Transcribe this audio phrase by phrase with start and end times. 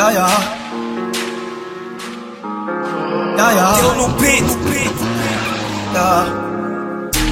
[0.00, 0.32] Yeah, yeah.
[3.36, 3.80] Yeah, yeah.
[3.84, 4.48] Eu no no beat.
[5.92, 6.24] Yeah.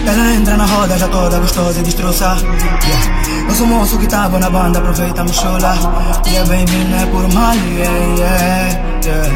[0.06, 3.48] Ela entra na roda já toda gostosa e destroça yeah.
[3.48, 5.74] Eu sou moço que tava na banda, aproveita me chola
[6.26, 9.28] Yeah baby, não é por mal, yeah, yeah, yeah.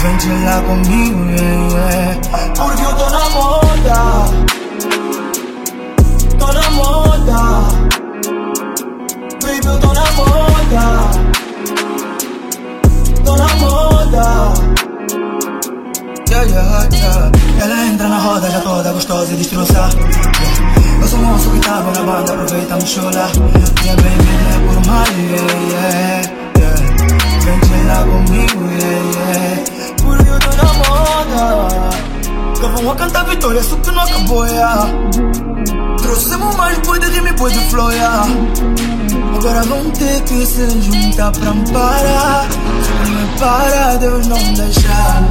[0.00, 2.52] Vem lá comigo, yeah, yeah.
[2.54, 3.98] Porque eu tô na moda
[6.38, 7.40] Tô na moda
[9.42, 11.28] Baby, eu tô na moda
[13.28, 14.54] Tô na moda
[16.30, 17.30] Yeah, yeah, yeah.
[17.62, 21.02] Ela entra na roda já toda gostosa e destroça yeah.
[21.02, 23.30] Eu sou moço que tava na banda, aproveita me chola
[23.84, 26.22] Yeah, baby, é por mal, yeah,
[26.56, 26.78] yeah.
[27.68, 29.62] Vem lá comigo, yeah.
[30.02, 31.88] Porque eu tô na moda
[32.58, 34.46] Que a cantar vitória, só que não acabou.
[35.98, 37.90] Trouxemos mais boi de rima e boi de flow.
[39.36, 42.77] Agora vão ter que se juntar pra me parar me
[43.38, 45.22] para, Deus não deixar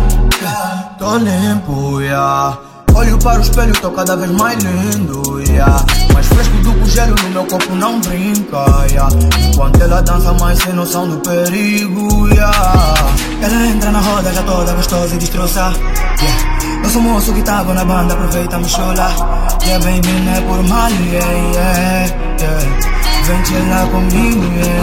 [0.42, 0.96] yeah.
[0.98, 2.58] Tô limpo, yeah.
[2.96, 5.86] Olho para o espelho, tô cada vez mais lindo, yeah.
[6.14, 9.10] Mais fresco do que o gelo no meu corpo não brinca, yeah.
[9.46, 12.94] Enquanto ela dança mais sem noção do perigo, yeah.
[13.42, 15.74] Ela entra na roda já toda gostosa e destroça,
[16.22, 16.58] yeah.
[16.84, 20.64] Eu sou moço que tava na banda, aproveita me chola Yeah, baby, não é por
[20.64, 22.06] mal, yeah, yeah,
[22.40, 22.98] yeah.
[23.26, 24.77] Vem te lá comigo, yeah.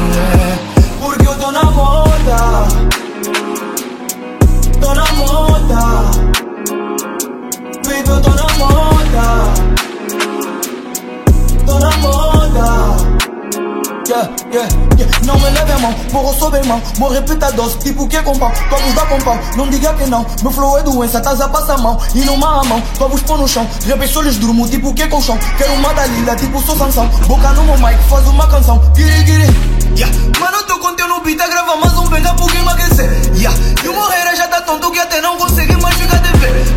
[4.94, 5.74] Tô na moda.
[7.82, 9.26] Baby, eu tô na moda.
[11.66, 12.96] Tô na moda.
[14.08, 15.18] Yeah, yeah, yeah.
[15.24, 17.34] Não me leve a mão, morro sob mão Vou repetir
[17.80, 19.18] tipo que com pão Vamos dar com
[19.56, 20.26] não diga que não.
[20.42, 21.98] Meu flow é doença, estás a passar mão.
[22.14, 23.66] E numa a mão, vamos pôr no chão.
[23.86, 25.38] Repensou lhes durmo, tipo que com chão.
[25.56, 27.06] Quero uma dalila, tipo sou Sansão.
[27.26, 28.78] Boca no meu mic, faz uma canção.
[28.94, 29.22] Guiri,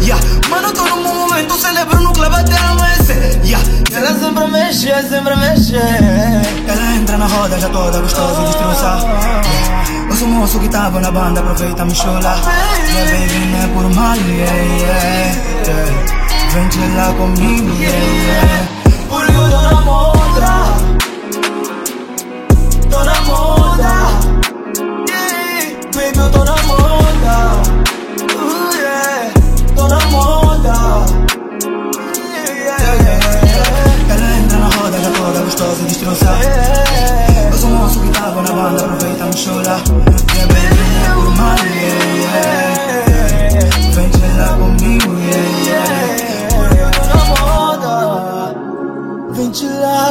[0.08, 0.50] yeah.
[0.50, 3.64] Mano, tô num momento, celebro no clube até amanhecer yeah.
[3.94, 9.00] Ela sempre mexe, sempre mexe Ela entra na roda já toda gostosa e destroça.
[10.10, 13.96] Eu sou moço que tava na banda, aproveita me chola Yeah, baby, não é por
[13.96, 15.48] mal, yeah, yeah.
[16.54, 18.17] Vem lá comigo, yeah.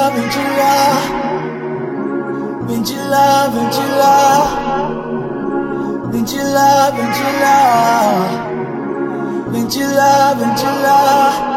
[0.06, 1.26] Te lá, vem te lá
[2.66, 4.46] Vem de lá, vem de lá
[6.10, 8.26] Vem de lá, vem de lá
[9.50, 11.55] Vem de lá, vem de lá